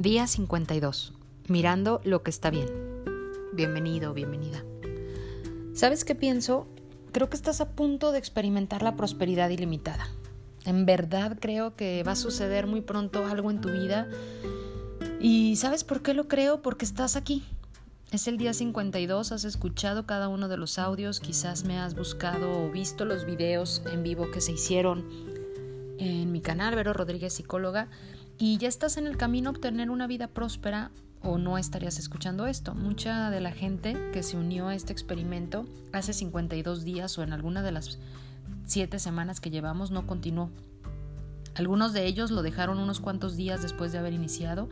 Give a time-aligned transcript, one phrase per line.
[0.00, 1.12] Día 52.
[1.48, 2.66] Mirando lo que está bien.
[3.52, 4.64] Bienvenido, bienvenida.
[5.74, 6.66] ¿Sabes qué pienso?
[7.12, 10.08] Creo que estás a punto de experimentar la prosperidad ilimitada.
[10.64, 14.08] En verdad creo que va a suceder muy pronto algo en tu vida.
[15.20, 16.62] ¿Y sabes por qué lo creo?
[16.62, 17.44] Porque estás aquí.
[18.10, 22.64] Es el día 52, has escuchado cada uno de los audios, quizás me has buscado
[22.64, 25.04] o visto los videos en vivo que se hicieron
[25.98, 27.88] en mi canal, Vero Rodríguez Psicóloga
[28.40, 30.90] y ya estás en el camino a obtener una vida próspera
[31.22, 32.74] o no estarías escuchando esto.
[32.74, 37.34] Mucha de la gente que se unió a este experimento hace 52 días o en
[37.34, 37.98] alguna de las
[38.64, 40.50] 7 semanas que llevamos no continuó.
[41.54, 44.70] Algunos de ellos lo dejaron unos cuantos días después de haber iniciado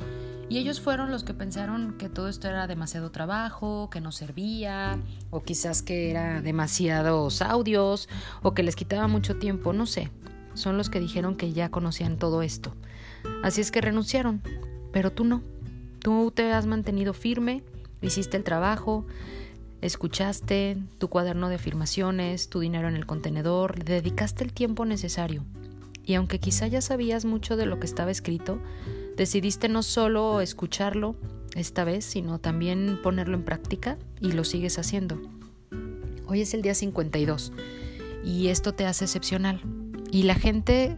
[0.49, 4.99] y ellos fueron los que pensaron que todo esto era demasiado trabajo, que no servía,
[5.29, 8.09] o quizás que era demasiados audios,
[8.43, 10.11] o que les quitaba mucho tiempo, no sé.
[10.55, 12.73] Son los que dijeron que ya conocían todo esto.
[13.43, 14.43] Así es que renunciaron,
[14.93, 15.43] pero tú no.
[16.01, 17.63] Tú te has mantenido firme,
[18.03, 19.07] hiciste el trabajo,
[19.81, 25.45] escuchaste tu cuaderno de afirmaciones, tu dinero en el contenedor, dedicaste el tiempo necesario.
[26.05, 28.61] Y aunque quizá ya sabías mucho de lo que estaba escrito,
[29.17, 31.17] decidiste no solo escucharlo
[31.55, 35.21] esta vez, sino también ponerlo en práctica y lo sigues haciendo.
[36.27, 37.53] Hoy es el día 52
[38.25, 39.61] y esto te hace excepcional.
[40.11, 40.97] Y la gente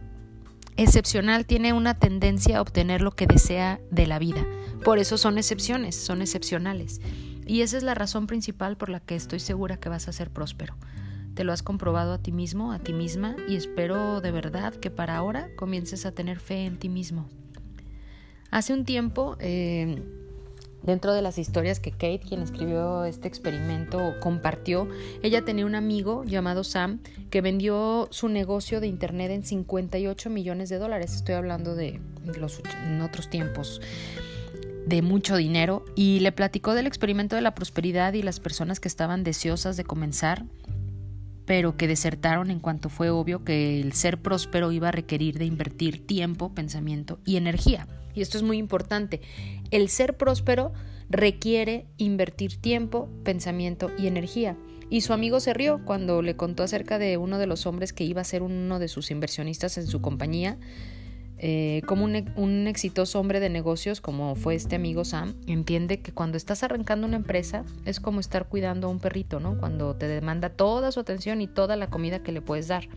[0.77, 4.45] excepcional tiene una tendencia a obtener lo que desea de la vida.
[4.83, 7.01] Por eso son excepciones, son excepcionales.
[7.45, 10.29] Y esa es la razón principal por la que estoy segura que vas a ser
[10.29, 10.75] próspero.
[11.33, 14.91] Te lo has comprobado a ti mismo, a ti misma, y espero de verdad que
[14.91, 17.27] para ahora comiences a tener fe en ti mismo.
[18.51, 20.03] Hace un tiempo eh,
[20.83, 24.87] Dentro de las historias que Kate, quien escribió este experimento, compartió,
[25.21, 30.69] ella tenía un amigo llamado Sam que vendió su negocio de Internet en 58 millones
[30.69, 31.13] de dólares.
[31.15, 32.01] Estoy hablando de
[32.39, 33.79] los, en otros tiempos
[34.85, 38.87] de mucho dinero y le platicó del experimento de la prosperidad y las personas que
[38.87, 40.45] estaban deseosas de comenzar
[41.51, 45.43] pero que desertaron en cuanto fue obvio que el ser próspero iba a requerir de
[45.43, 47.89] invertir tiempo, pensamiento y energía.
[48.15, 49.19] Y esto es muy importante.
[49.69, 50.71] El ser próspero
[51.09, 54.55] requiere invertir tiempo, pensamiento y energía.
[54.89, 58.05] Y su amigo se rió cuando le contó acerca de uno de los hombres que
[58.05, 60.57] iba a ser uno de sus inversionistas en su compañía
[61.43, 66.11] eh, como un, un, exitoso hombre de negocios como fue este amigo Sam, entiende que
[66.11, 69.57] cuando estás arrancando una empresa es como estar cuidando a un perrito, ¿no?
[69.57, 72.87] Cuando te demanda toda su atención y toda la comida que le puedes dar.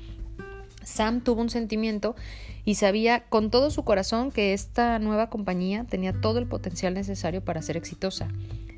[0.82, 2.16] Sam tuvo un sentimiento
[2.66, 7.42] y sabía con todo su corazón que esta nueva compañía tenía todo el potencial necesario
[7.42, 8.28] para ser exitosa.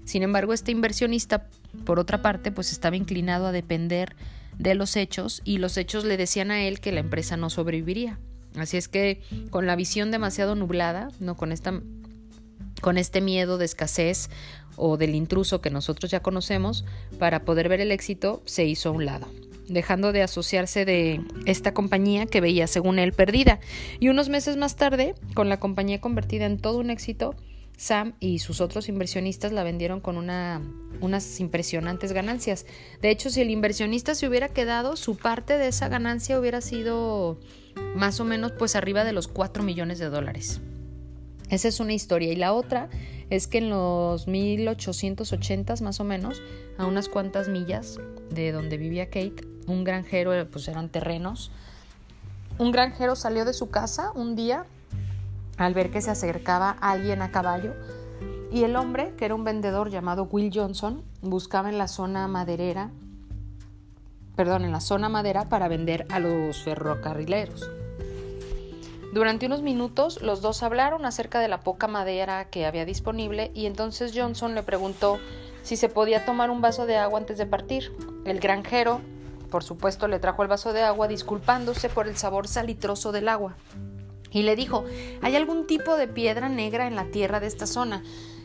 [0.05, 1.49] Sin embargo, este inversionista,
[1.85, 4.15] por otra parte, pues estaba inclinado a depender
[4.59, 8.21] de los hechos y los hechos le decían a él que la empresa no sobreviviría.
[8.57, 11.81] Así es que con la visión demasiado nublada, no con esta
[12.81, 14.29] con este miedo de escasez
[14.77, 16.85] o del intruso que nosotros ya conocemos,
[17.19, 19.27] para poder ver el éxito se hizo a un lado,
[19.69, 23.59] dejando de asociarse de esta compañía que veía según él perdida.
[23.99, 27.35] Y unos meses más tarde, con la compañía convertida en todo un éxito,
[27.79, 30.63] Sam y sus otros inversionistas la vendieron con una,
[31.01, 32.67] unas impresionantes ganancias.
[33.03, 37.39] De hecho, si el inversionista se hubiera quedado, su parte de esa ganancia hubiera sido
[37.95, 40.61] más o menos pues arriba de los 4 millones de dólares.
[41.49, 42.33] Esa es una historia.
[42.33, 42.89] Y la otra
[43.31, 46.43] es que en los 1880 más o menos,
[46.79, 47.99] a unas cuantas millas
[48.31, 51.51] de donde vivía Kate, un granjero, pues eran terrenos,
[52.59, 54.65] un granjero salió de su casa un día
[55.59, 57.75] al ver que se acercaba alguien a caballo
[58.51, 62.91] y el hombre, que era un vendedor llamado Will Johnson, buscaba en la zona maderera
[64.37, 67.69] perdón, en la zona madera para vender a los ferrocarrileros.
[69.13, 73.65] Durante unos minutos los dos hablaron acerca de la poca madera que había disponible y
[73.65, 75.19] entonces Johnson le preguntó
[75.63, 77.93] si se podía tomar un vaso de agua antes de partir.
[78.27, 79.01] El granjero,
[79.51, 83.57] por supuesto, le trajo el vaso de agua disculpándose por el sabor salitroso del agua.
[84.31, 84.85] Y le dijo,
[85.23, 88.03] hay algún tipo de piedra negra en la tierra de esta zona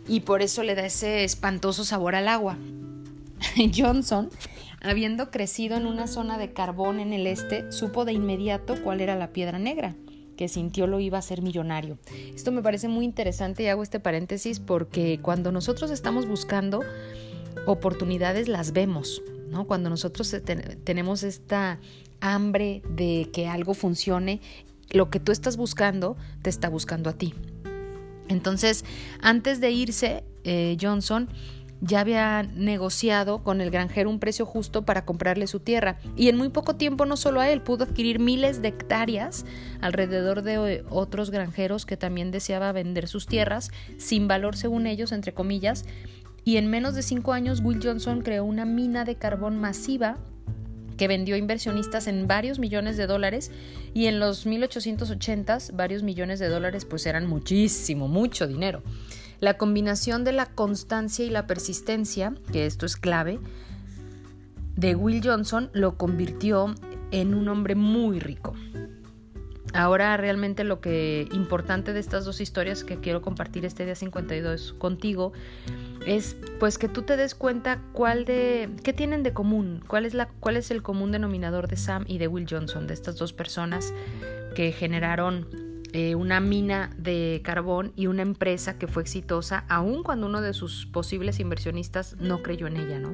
[0.08, 2.58] y por eso le da ese espantoso sabor al agua.
[3.76, 4.30] Johnson
[4.82, 9.16] Habiendo crecido en una zona de carbón en el este, supo de inmediato cuál era
[9.16, 9.96] la piedra negra,
[10.36, 12.00] que sintió lo iba a ser millonario.
[12.34, 16.82] Esto me parece muy interesante y hago este paréntesis porque cuando nosotros estamos buscando
[17.68, 19.68] oportunidades las vemos, ¿no?
[19.68, 20.36] Cuando nosotros
[20.84, 21.80] tenemos esta
[22.22, 24.42] hambre de que algo funcione,
[24.90, 27.36] lo que tú estás buscando te está buscando a ti.
[28.30, 28.86] Entonces,
[29.22, 31.30] antes de irse, eh, Johnson
[31.82, 35.98] ya había negociado con el granjero un precio justo para comprarle su tierra.
[36.16, 39.46] Y en muy poco tiempo no solo a él, pudo adquirir miles de hectáreas
[39.82, 45.34] alrededor de otros granjeros que también deseaba vender sus tierras, sin valor según ellos, entre
[45.34, 45.86] comillas.
[46.44, 50.18] Y en menos de cinco años Will Johnson creó una mina de carbón masiva
[50.98, 53.50] que vendió a inversionistas en varios millones de dólares
[53.96, 58.84] y en los 1880s varios millones de dólares pues eran muchísimo, mucho dinero.
[59.42, 63.40] La combinación de la constancia y la persistencia, que esto es clave,
[64.76, 66.76] de Will Johnson lo convirtió
[67.10, 68.54] en un hombre muy rico.
[69.74, 74.74] Ahora realmente lo que importante de estas dos historias que quiero compartir este día 52
[74.74, 75.32] contigo
[76.06, 80.14] es pues que tú te des cuenta cuál de qué tienen de común, cuál es
[80.14, 83.34] la cuál es el común denominador de Sam y de Will Johnson, de estas dos
[83.34, 83.94] personas
[84.56, 85.48] que generaron
[85.94, 90.54] eh, una mina de carbón y una empresa que fue exitosa, aun cuando uno de
[90.54, 93.14] sus posibles inversionistas no creyó en ella, ¿no?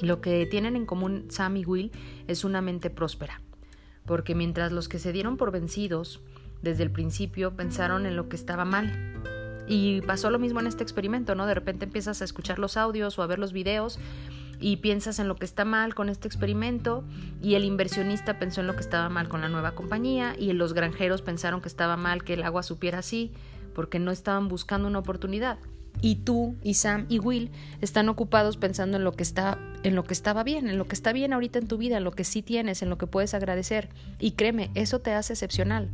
[0.00, 1.92] Lo que tienen en común Sam y Will
[2.26, 3.40] es una mente próspera,
[4.06, 6.20] porque mientras los que se dieron por vencidos
[6.62, 9.14] desde el principio pensaron en lo que estaba mal,
[9.68, 11.46] y pasó lo mismo en este experimento, ¿no?
[11.46, 13.98] De repente empiezas a escuchar los audios o a ver los videos
[14.60, 17.04] y piensas en lo que está mal con este experimento
[17.42, 20.72] y el inversionista pensó en lo que estaba mal con la nueva compañía y los
[20.72, 23.32] granjeros pensaron que estaba mal que el agua supiera así
[23.74, 25.58] porque no estaban buscando una oportunidad.
[26.00, 27.50] Y tú y Sam y Will
[27.80, 30.94] están ocupados pensando en lo que está en lo que estaba bien, en lo que
[30.94, 33.34] está bien ahorita en tu vida, en lo que sí tienes, en lo que puedes
[33.34, 33.88] agradecer.
[34.18, 35.90] Y créeme, eso te hace excepcional.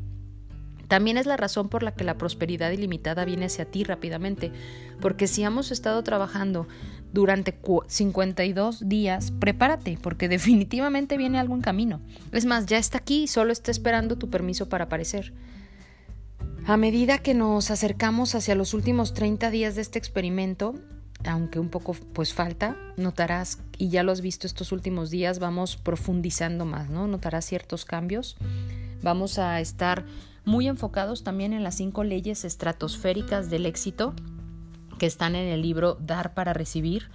[0.89, 4.53] También es la razón por la que la prosperidad ilimitada viene hacia ti rápidamente,
[5.01, 6.67] porque si hemos estado trabajando
[7.15, 7.57] durante
[7.87, 12.01] 52 días, prepárate, porque definitivamente viene algo en camino.
[12.33, 15.33] Es más, ya está aquí, solo está esperando tu permiso para aparecer.
[16.67, 20.75] A medida que nos acercamos hacia los últimos 30 días de este experimento,
[21.25, 25.77] aunque un poco pues falta, notarás, y ya lo has visto estos últimos días, vamos
[25.77, 27.07] profundizando más, ¿no?
[27.07, 28.37] Notarás ciertos cambios.
[29.03, 30.05] Vamos a estar
[30.45, 34.15] muy enfocados también en las cinco leyes estratosféricas del éxito
[35.05, 37.11] que están en el libro Dar para Recibir.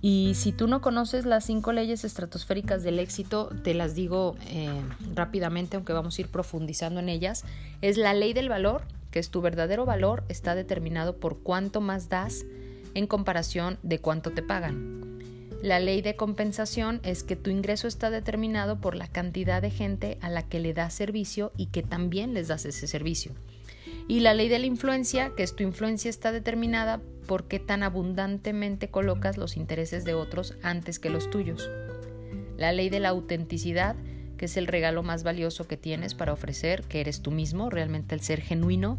[0.00, 4.70] Y si tú no conoces las cinco leyes estratosféricas del éxito, te las digo eh,
[5.14, 7.44] rápidamente, aunque vamos a ir profundizando en ellas.
[7.82, 8.80] Es la ley del valor,
[9.10, 12.46] que es tu verdadero valor, está determinado por cuánto más das
[12.94, 15.18] en comparación de cuánto te pagan.
[15.62, 20.16] La ley de compensación es que tu ingreso está determinado por la cantidad de gente
[20.22, 23.32] a la que le das servicio y que también les das ese servicio.
[24.08, 27.84] Y la ley de la influencia, que es tu influencia está determinada por qué tan
[27.84, 31.70] abundantemente colocas los intereses de otros antes que los tuyos.
[32.56, 33.94] La ley de la autenticidad,
[34.38, 38.14] que es el regalo más valioso que tienes para ofrecer, que eres tú mismo, realmente
[38.16, 38.98] el ser genuino.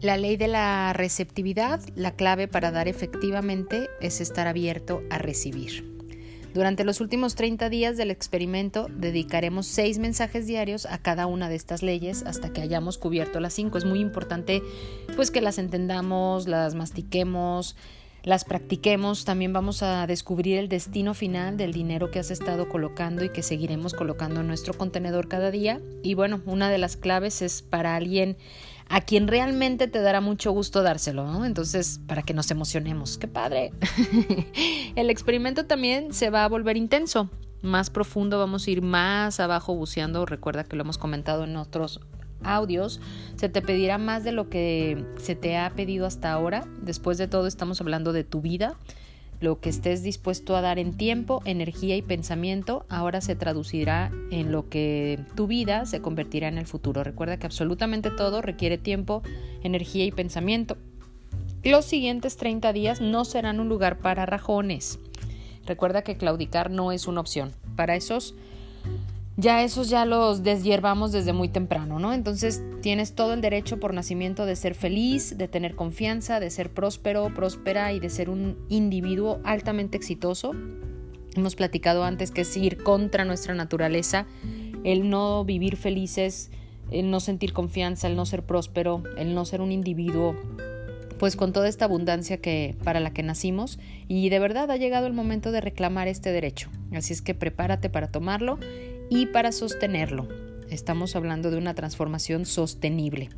[0.00, 5.95] La ley de la receptividad, la clave para dar efectivamente es estar abierto a recibir.
[6.56, 11.54] Durante los últimos 30 días del experimento dedicaremos seis mensajes diarios a cada una de
[11.54, 13.76] estas leyes hasta que hayamos cubierto las cinco.
[13.76, 14.62] Es muy importante
[15.16, 17.76] pues que las entendamos, las mastiquemos,
[18.22, 19.26] las practiquemos.
[19.26, 23.42] También vamos a descubrir el destino final del dinero que has estado colocando y que
[23.42, 25.82] seguiremos colocando en nuestro contenedor cada día.
[26.02, 28.38] Y bueno, una de las claves es para alguien
[28.88, 31.44] a quien realmente te dará mucho gusto dárselo, ¿no?
[31.44, 33.72] Entonces, para que nos emocionemos, qué padre.
[34.96, 37.28] el experimento también se va a volver intenso,
[37.62, 42.00] más profundo, vamos a ir más abajo buceando, recuerda que lo hemos comentado en otros
[42.42, 43.00] audios,
[43.36, 46.66] se te pedirá más de lo que se te ha pedido hasta ahora.
[46.80, 48.76] Después de todo, estamos hablando de tu vida
[49.40, 54.52] lo que estés dispuesto a dar en tiempo, energía y pensamiento ahora se traducirá en
[54.52, 57.04] lo que tu vida se convertirá en el futuro.
[57.04, 59.22] Recuerda que absolutamente todo requiere tiempo,
[59.62, 60.76] energía y pensamiento.
[61.62, 64.98] Los siguientes 30 días no serán un lugar para rajones.
[65.66, 67.52] Recuerda que claudicar no es una opción.
[67.74, 68.34] Para esos
[69.36, 72.14] ya esos ya los deshiervamos desde muy temprano, ¿no?
[72.14, 76.72] Entonces tienes todo el derecho por nacimiento de ser feliz, de tener confianza, de ser
[76.72, 80.52] próspero, próspera y de ser un individuo altamente exitoso.
[81.34, 84.26] Hemos platicado antes que es ir contra nuestra naturaleza,
[84.84, 86.50] el no vivir felices,
[86.90, 90.34] el no sentir confianza, el no ser próspero, el no ser un individuo
[91.18, 95.06] pues con toda esta abundancia que para la que nacimos y de verdad ha llegado
[95.06, 96.70] el momento de reclamar este derecho.
[96.92, 98.58] Así es que prepárate para tomarlo
[99.08, 100.28] y para sostenerlo.
[100.70, 103.28] Estamos hablando de una transformación sostenible.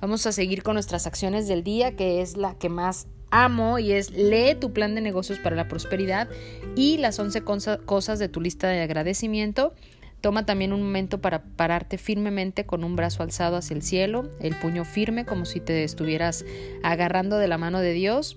[0.00, 3.92] Vamos a seguir con nuestras acciones del día, que es la que más amo y
[3.92, 6.28] es lee tu plan de negocios para la prosperidad
[6.76, 9.74] y las 11 cosas de tu lista de agradecimiento.
[10.20, 14.54] Toma también un momento para pararte firmemente con un brazo alzado hacia el cielo, el
[14.56, 16.44] puño firme como si te estuvieras
[16.82, 18.36] agarrando de la mano de Dios.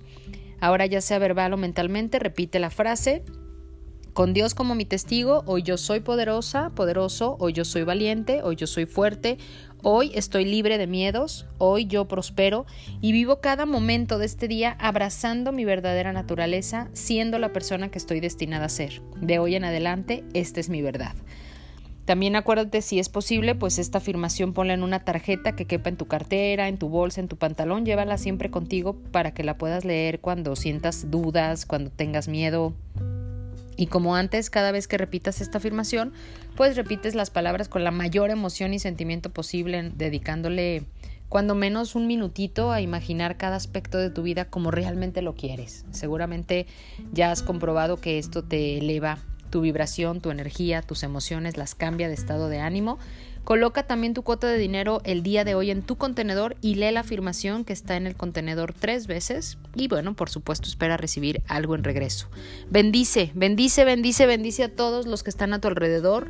[0.59, 3.23] Ahora ya sea verbal o mentalmente, repite la frase.
[4.19, 8.57] Con Dios como mi testigo, hoy yo soy poderosa, poderoso, hoy yo soy valiente, hoy
[8.57, 9.37] yo soy fuerte,
[9.81, 12.65] Hoy estoy libre de miedos, hoy yo prospero
[12.99, 17.97] y vivo cada momento de este día abrazando mi verdadera naturaleza, siendo la persona que
[17.97, 19.01] estoy destinada a ser.
[19.21, 21.15] De hoy en adelante, esta es mi verdad.
[22.03, 25.95] También acuérdate si es posible, pues esta afirmación ponla en una tarjeta que quepa en
[25.95, 29.85] tu cartera, en tu bolsa, en tu pantalón, llévala siempre contigo para que la puedas
[29.85, 32.73] leer cuando sientas dudas, cuando tengas miedo,
[33.79, 36.11] y como antes, cada vez que repitas esta afirmación,
[36.57, 40.83] pues repites las palabras con la mayor emoción y sentimiento posible, dedicándole
[41.29, 45.85] cuando menos un minutito a imaginar cada aspecto de tu vida como realmente lo quieres.
[45.91, 46.67] Seguramente
[47.13, 49.19] ya has comprobado que esto te eleva
[49.49, 52.99] tu vibración, tu energía, tus emociones, las cambia de estado de ánimo
[53.43, 56.91] Coloca también tu cuota de dinero el día de hoy en tu contenedor y lee
[56.91, 61.41] la afirmación que está en el contenedor tres veces y bueno, por supuesto espera recibir
[61.47, 62.29] algo en regreso.
[62.69, 66.29] Bendice, bendice, bendice, bendice a todos los que están a tu alrededor,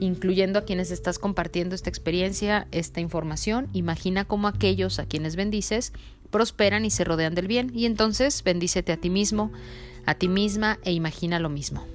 [0.00, 3.68] incluyendo a quienes estás compartiendo esta experiencia, esta información.
[3.72, 5.92] Imagina cómo aquellos a quienes bendices
[6.30, 9.52] prosperan y se rodean del bien y entonces bendícete a ti mismo,
[10.04, 11.86] a ti misma e imagina lo mismo.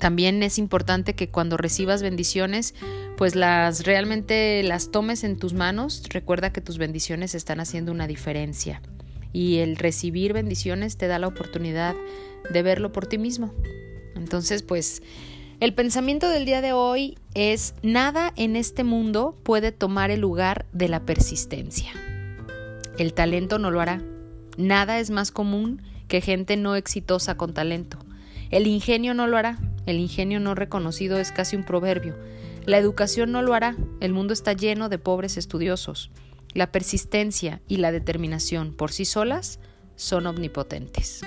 [0.00, 2.74] También es importante que cuando recibas bendiciones,
[3.18, 6.02] pues las realmente las tomes en tus manos.
[6.08, 8.80] Recuerda que tus bendiciones están haciendo una diferencia.
[9.34, 11.94] Y el recibir bendiciones te da la oportunidad
[12.50, 13.52] de verlo por ti mismo.
[14.16, 15.02] Entonces, pues
[15.60, 20.64] el pensamiento del día de hoy es nada en este mundo puede tomar el lugar
[20.72, 21.92] de la persistencia.
[22.98, 24.02] El talento no lo hará.
[24.56, 27.98] Nada es más común que gente no exitosa con talento.
[28.50, 29.58] El ingenio no lo hará.
[29.86, 32.16] El ingenio no reconocido es casi un proverbio.
[32.66, 33.76] La educación no lo hará.
[34.00, 36.10] El mundo está lleno de pobres estudiosos.
[36.52, 39.60] La persistencia y la determinación por sí solas
[39.96, 41.22] son omnipotentes.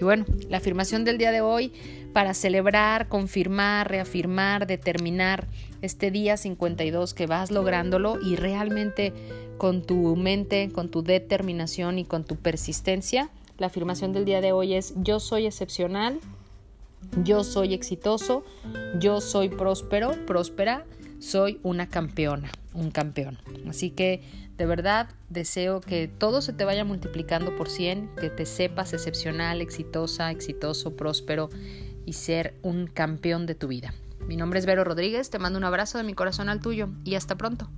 [0.00, 1.72] Y bueno, la afirmación del día de hoy
[2.12, 5.46] para celebrar, confirmar, reafirmar, determinar
[5.82, 9.12] este día 52 que vas lográndolo y realmente
[9.58, 14.52] con tu mente, con tu determinación y con tu persistencia, la afirmación del día de
[14.52, 16.20] hoy es yo soy excepcional,
[17.24, 18.44] yo soy exitoso,
[18.98, 20.84] yo soy próspero, próspera,
[21.18, 23.38] soy una campeona, un campeón.
[23.68, 24.22] Así que
[24.56, 29.60] de verdad deseo que todo se te vaya multiplicando por 100, que te sepas excepcional,
[29.60, 31.50] exitosa, exitoso, próspero
[32.04, 33.94] y ser un campeón de tu vida.
[34.26, 37.14] Mi nombre es Vero Rodríguez, te mando un abrazo de mi corazón al tuyo y
[37.14, 37.68] hasta pronto.